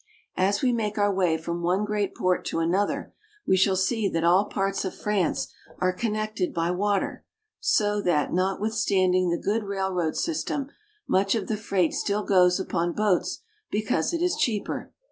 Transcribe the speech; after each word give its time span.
As 0.37 0.63
we 0.63 0.71
make 0.73 0.97
our 0.97 1.13
way 1.13 1.37
from 1.37 1.61
one 1.61 1.85
great 1.85 2.15
port 2.15 2.43
to 2.45 2.57
another, 2.57 3.13
we 3.45 3.55
shall 3.55 3.75
see 3.75 4.09
that 4.09 4.23
all 4.23 4.45
parts 4.45 4.83
of 4.83 4.95
France 4.97 5.53
are 5.77 5.93
connected 5.93 6.55
by 6.55 6.71
water, 6.71 7.23
so 7.59 8.01
that, 8.01 8.33
notwithstanding 8.33 9.29
the 9.29 9.37
good 9.37 9.63
railroad 9.63 10.17
system, 10.17 10.71
much 11.07 11.35
of 11.35 11.45
the 11.45 11.55
freight 11.55 11.93
still 11.93 12.23
goes 12.23 12.59
upon 12.59 12.93
boats 12.93 13.43
because 13.69 14.11
it 14.11 14.23
is 14.23 14.35
cheaper. 14.35 14.91